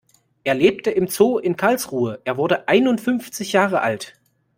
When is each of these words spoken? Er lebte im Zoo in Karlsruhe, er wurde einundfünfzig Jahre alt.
Er 0.43 0.55
lebte 0.55 0.89
im 0.89 1.05
Zoo 1.05 1.37
in 1.37 1.57
Karlsruhe, 1.57 2.21
er 2.23 2.35
wurde 2.35 2.67
einundfünfzig 2.67 3.51
Jahre 3.53 3.81
alt. 3.81 4.19